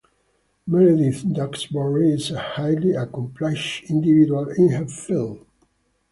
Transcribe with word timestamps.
Meredith 0.65 1.31
Duxbury 1.31 2.13
is 2.13 2.31
a 2.31 2.39
highly 2.39 2.93
accomplished 2.93 3.87
individual 3.87 4.49
in 4.49 4.69
her 4.69 4.87
field. 4.87 5.45